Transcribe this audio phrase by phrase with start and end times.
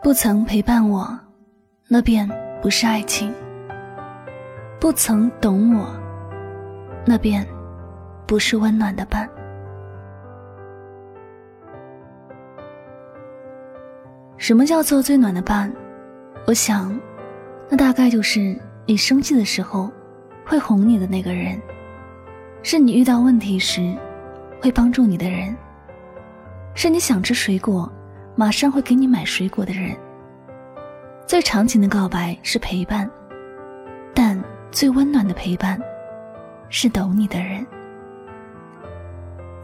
[0.00, 1.18] 不曾陪伴我，
[1.88, 2.26] 那便
[2.62, 3.32] 不是爱情；
[4.80, 5.88] 不曾懂我，
[7.04, 7.44] 那便
[8.24, 9.28] 不是温暖的伴。
[14.36, 15.70] 什么叫做最暖的伴？
[16.46, 16.98] 我想，
[17.68, 19.90] 那大概就是你生气的时候
[20.46, 21.60] 会哄你的那个人，
[22.62, 23.94] 是你遇到问题时
[24.62, 25.54] 会帮助你的人。
[26.72, 27.92] 是你想吃水果，
[28.38, 29.96] 马上会给你买水果的人。
[31.26, 33.10] 最长情的告白是陪伴，
[34.14, 35.76] 但最温暖的陪伴，
[36.68, 37.66] 是懂你的人。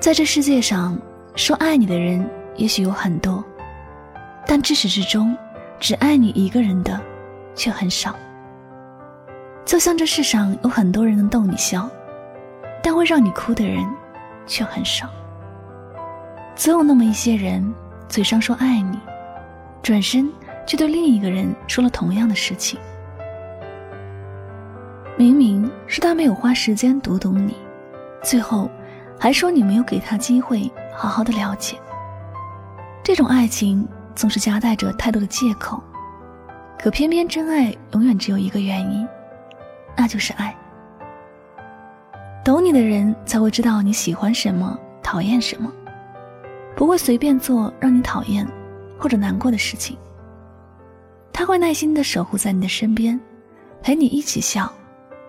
[0.00, 0.98] 在这世界上，
[1.36, 3.42] 说爱你的人也许有很多，
[4.48, 5.38] 但至始至终
[5.78, 7.00] 只爱你一个人的，
[7.54, 8.16] 却很少。
[9.64, 11.88] 就像这世上有很多人能逗你笑，
[12.82, 13.86] 但会让你哭的人，
[14.44, 15.08] 却很少。
[16.56, 17.72] 总有那么一些人，
[18.08, 18.98] 嘴上说爱你，
[19.82, 20.30] 转身
[20.66, 22.78] 却对另一个人说了同样的事情。
[25.18, 27.56] 明明是他没有花时间读懂你，
[28.22, 28.70] 最后
[29.18, 31.76] 还说你没有给他机会好好的了解。
[33.02, 35.82] 这种爱情总是夹带着太多的借口，
[36.78, 39.08] 可偏偏真爱永远只有一个原因，
[39.96, 40.54] 那就是爱。
[42.44, 45.72] 懂你的人才会知道你喜欢什么，讨厌什么。
[46.76, 48.46] 不会随便做让你讨厌
[48.98, 49.96] 或者难过的事情。
[51.32, 53.18] 他会耐心的守护在你的身边，
[53.82, 54.70] 陪你一起笑，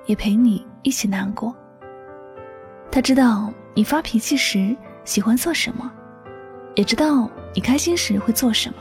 [0.05, 1.55] 也陪你一起难过。
[2.91, 4.75] 他知道你发脾气时
[5.05, 5.91] 喜欢做什么，
[6.75, 8.75] 也知道你开心时会做什么，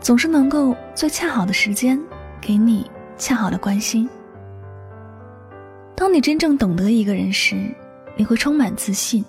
[0.00, 2.00] 总是能够最恰好的时间
[2.40, 4.08] 给你恰好的关心。
[5.96, 7.56] 当你真正懂得一个人时，
[8.16, 9.24] 你会充满自信。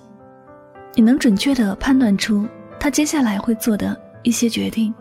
[0.98, 2.48] 你能准确的判断出
[2.80, 4.94] 他接下来会做的一些决定。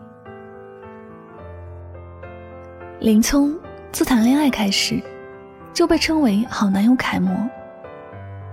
[2.99, 3.57] 林聪
[3.93, 5.01] 自谈恋爱开始，
[5.73, 7.33] 就被称为好男友楷模。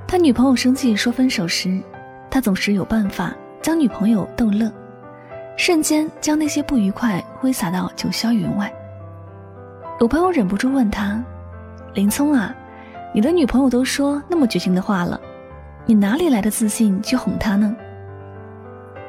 [0.06, 1.82] 他女朋友生气说分手时，
[2.30, 4.70] 他总是有办法将女朋友逗乐，
[5.56, 8.72] 瞬间将那些不愉快挥洒到九霄云外。
[9.98, 11.20] 有朋友忍不住问他
[11.94, 12.54] ：“林聪啊，
[13.12, 15.20] 你的女朋友都说那么绝情的话了。”
[15.84, 17.74] 你哪里来的自信去哄她呢？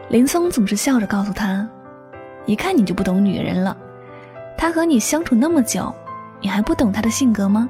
[0.10, 1.68] 林松总是笑着告诉她
[2.46, 3.76] ：“一看你就不懂女人了。
[4.58, 5.94] 他和你相处那么久，
[6.40, 7.70] 你还不懂他的性格吗？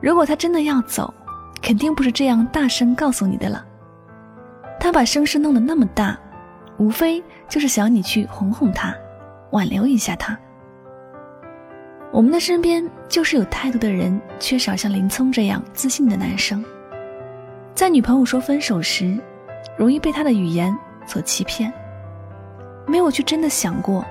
[0.00, 1.12] 如果他真的要走，
[1.60, 3.64] 肯定不是这样大声告诉你的了。
[4.78, 6.18] 他把声势弄得那么大，
[6.76, 8.94] 无非就是想你去哄哄他，
[9.50, 10.38] 挽留一下他。
[12.12, 16.64] 我们的身边就是有太多的人缺少像林聪这样自信的男生。”
[17.82, 19.18] 在女朋友说分手时，
[19.76, 20.72] 容易被他的语言
[21.04, 21.72] 所欺骗，
[22.86, 24.04] 没有去真的想过，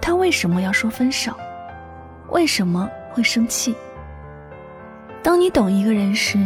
[0.00, 1.30] 他为什么要说分手，
[2.30, 3.76] 为什么会生气。
[5.22, 6.38] 当你懂一个人时，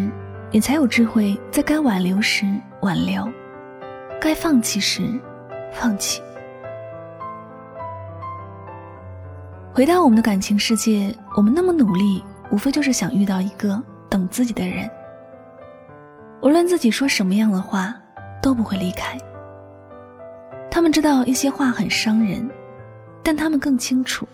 [0.50, 2.44] 你才有智慧在该挽留时
[2.80, 3.24] 挽留，
[4.20, 5.08] 该放弃时
[5.72, 6.20] 放弃。
[9.72, 13.80] 回到我们的感情世界，我们那么努力，无非就是想遇到一个
[14.10, 14.90] 懂自己的人。
[16.44, 17.98] 无论自己说什么样的话，
[18.42, 19.18] 都不会离开。
[20.70, 22.46] 他们知道一些话很伤人，
[23.22, 24.28] 但他们更清楚，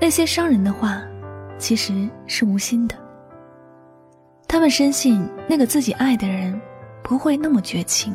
[0.00, 1.00] 那些伤人的话，
[1.56, 2.96] 其实是无心的。
[4.48, 6.60] 他们深信那个自己爱的人，
[7.04, 8.12] 不会那么绝情。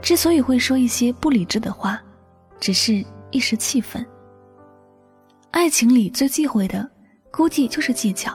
[0.00, 2.00] 之所以会说一些不理智的话，
[2.58, 4.02] 只是一时气愤。
[5.50, 6.90] 爱情里最忌讳的，
[7.30, 8.32] 估计就是计较。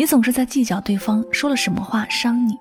[0.00, 2.56] 你总是在计较对方说了什么话伤你，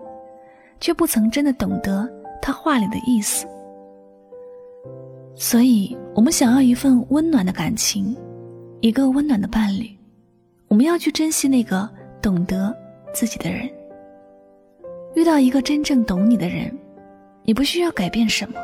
[0.82, 2.06] 却不曾真的懂得
[2.42, 3.48] 他话里的意思。
[5.36, 8.14] 所以，我们想要一份温暖的感情，
[8.82, 9.90] 一个温暖的伴侣，
[10.68, 11.90] 我们要去珍惜那个
[12.22, 12.76] 懂得
[13.14, 13.70] 自己的人。
[15.16, 16.78] 遇到一个真正懂你的人，
[17.44, 18.60] 你不需要改变什么，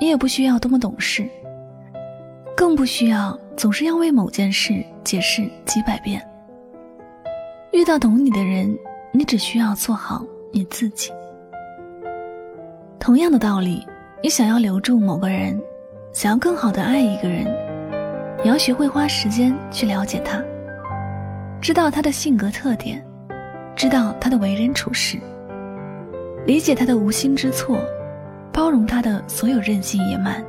[0.00, 1.28] 你也不需要多么懂事，
[2.56, 6.24] 更不需要总是要为某件事解释几百遍。
[7.76, 8.74] 遇到懂你的人，
[9.12, 11.12] 你只需要做好你自己。
[12.98, 13.86] 同样的道理，
[14.22, 15.60] 你想要留住某个人，
[16.10, 17.44] 想要更好的爱一个人，
[18.42, 20.42] 你要学会花时间去了解他，
[21.60, 23.04] 知道他的性格特点，
[23.76, 25.18] 知道他的为人处事，
[26.46, 27.78] 理解他的无心之错，
[28.50, 30.42] 包容他的所有任性野蛮。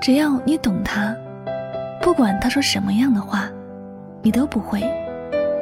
[0.00, 1.14] 只要你懂他，
[2.02, 3.48] 不管他说什么样的话，
[4.20, 4.82] 你都不会。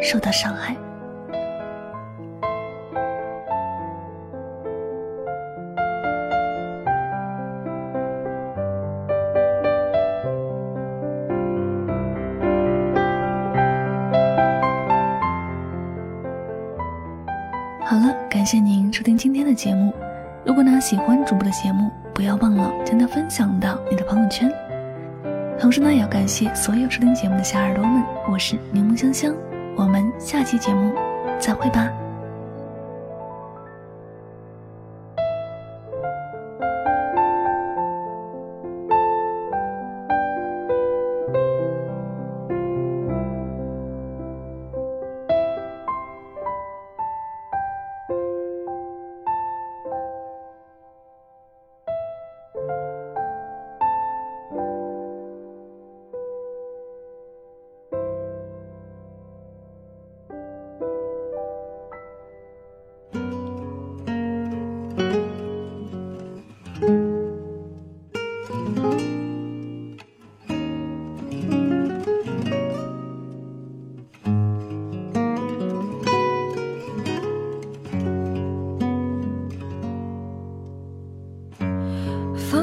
[0.03, 0.77] 受到伤害。
[17.85, 19.93] 好了感谢您收听今天的节目。
[20.45, 24.51] 如果呢喜欢主播的节目不要忘了将它分享到你的朋友圈。
[25.59, 29.50] 同时呢也要感谢所有收听节目的小耳朵们我是柠檬香香。
[29.77, 30.95] 我们下期节目
[31.39, 32.00] 再会吧。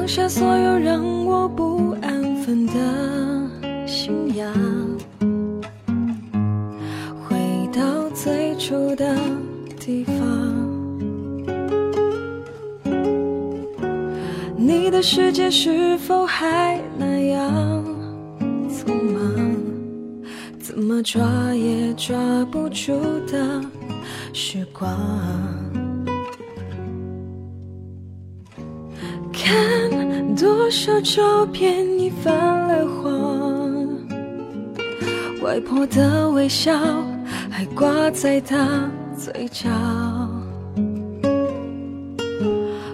[0.08, 2.72] 下所有让我不安分的
[3.86, 4.50] 信仰，
[7.22, 7.36] 回
[7.70, 9.14] 到最初的
[9.78, 10.16] 地方。
[14.56, 17.84] 你的世界是否还那样
[18.70, 19.56] 匆忙？
[20.58, 22.16] 怎么抓也抓
[22.50, 23.60] 不住的
[24.32, 24.88] 时光？
[30.40, 33.74] 多少照片已泛了黄，
[35.42, 36.78] 外婆的微笑
[37.50, 39.68] 还挂在她嘴角，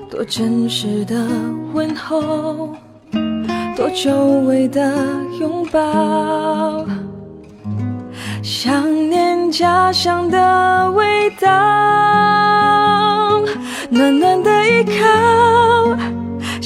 [0.09, 1.29] 多真实的
[1.75, 2.75] 问候，
[3.77, 4.17] 多久
[4.47, 4.97] 违的
[5.39, 6.87] 拥抱，
[8.43, 11.49] 想念家乡的味道，
[13.91, 16.14] 暖暖的依靠。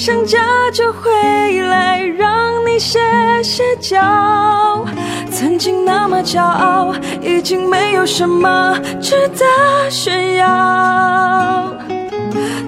[0.09, 0.39] 想家
[0.73, 2.99] 就回来，让你歇
[3.43, 4.83] 歇脚。
[5.29, 6.91] 曾经那么骄傲，
[7.21, 9.45] 已经没有什么值得
[9.87, 11.71] 炫耀。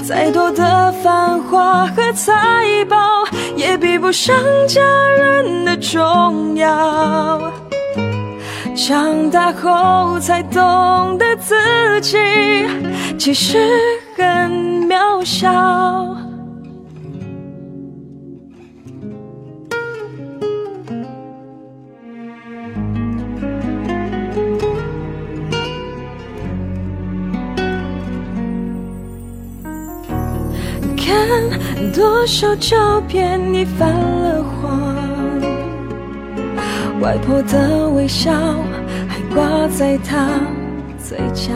[0.08, 2.32] 再多的繁华和财
[2.88, 3.24] 宝，
[3.56, 4.36] 也比不上
[4.68, 4.80] 家
[5.18, 7.52] 人的重要。
[8.76, 11.56] 长大后才懂得自
[12.02, 12.20] 己
[13.18, 13.58] 其实
[14.16, 14.52] 很
[14.88, 16.21] 渺小。
[32.22, 35.42] 多少照片已泛了黄，
[37.02, 38.32] 外婆的微笑
[39.10, 40.28] 还挂在她
[41.00, 41.52] 嘴角，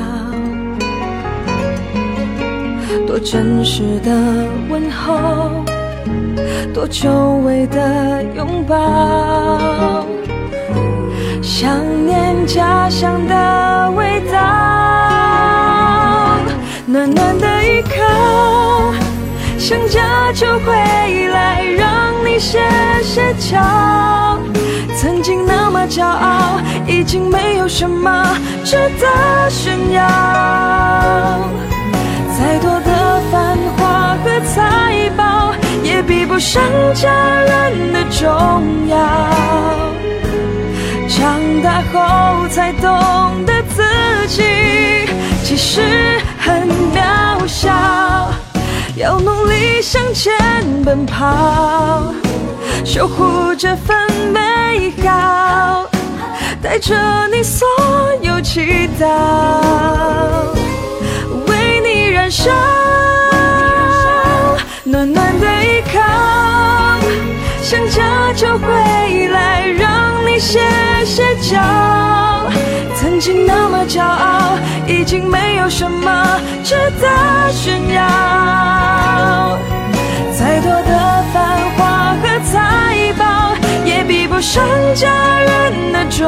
[3.06, 4.12] 多真实的
[4.67, 5.63] 问候，
[6.73, 7.12] 多久
[7.45, 10.03] 违的拥抱，
[11.44, 11.77] 想
[12.07, 13.85] 念家乡的
[19.67, 22.62] 想家就回来，让你歇
[23.01, 24.39] 歇脚。
[24.95, 30.03] 曾经那么骄傲，已经没有什么值得炫耀。
[32.38, 36.62] 再多的繁华和财宝，也比不上
[36.93, 38.95] 家人的重要。
[41.07, 44.43] 长大后才懂得自己
[45.43, 45.81] 其实
[46.38, 47.72] 很渺小。
[48.98, 50.34] 要努力向前
[50.86, 52.14] 奔跑，
[52.86, 55.86] 守护这份美好，
[56.62, 56.96] 带着
[57.28, 57.68] 你所
[58.22, 59.06] 有祈祷，
[61.48, 62.50] 为你燃烧，
[64.86, 66.00] 暖暖的依靠。
[67.62, 70.62] 想家就回来，让你歇
[71.04, 71.60] 歇脚。
[72.96, 74.45] 曾经那么骄傲，
[75.05, 77.07] 经没有什么值得
[77.51, 79.57] 炫耀。
[80.38, 84.63] 再多的繁华和财宝，也比不上
[84.95, 85.07] 家
[85.39, 86.25] 人的重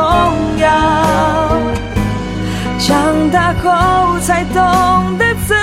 [0.57, 0.69] 要。
[2.77, 5.55] 长大后才懂得自